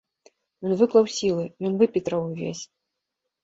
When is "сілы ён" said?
1.17-1.77